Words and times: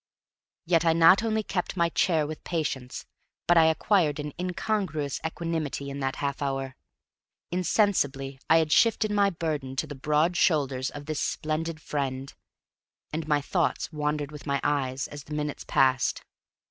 Yet 0.65 0.83
I 0.83 0.93
not 0.93 1.21
only 1.21 1.43
kept 1.43 1.77
my 1.77 1.89
chair 1.89 2.25
with 2.25 2.43
patience, 2.43 3.05
but 3.45 3.55
I 3.55 3.65
acquired 3.65 4.19
an 4.19 4.33
incongruous 4.39 5.19
equanimity 5.23 5.91
in 5.91 5.99
that 5.99 6.15
half 6.15 6.41
hour. 6.41 6.75
Insensibly 7.51 8.39
I 8.49 8.57
had 8.57 8.71
shifted 8.71 9.11
my 9.11 9.29
burden 9.29 9.75
to 9.75 9.85
the 9.85 9.93
broad 9.93 10.35
shoulders 10.35 10.89
of 10.89 11.05
this 11.05 11.19
splendid 11.19 11.79
friend, 11.79 12.33
and 13.13 13.27
my 13.27 13.41
thoughts 13.41 13.93
wandered 13.93 14.31
with 14.31 14.47
my 14.47 14.59
eyes 14.63 15.07
as 15.07 15.25
the 15.25 15.35
minutes 15.35 15.65
passed. 15.67 16.23